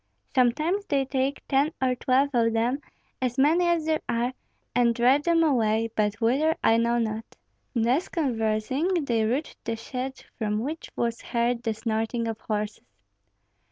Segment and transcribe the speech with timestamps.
[0.33, 2.79] "Sometimes they take ten or twelve of them,
[3.21, 4.33] as many as there are,
[4.73, 7.23] and drive them away, but whither I know not."
[7.75, 12.81] Thus conversing, they reached the shed, from which was heard the snorting of horses.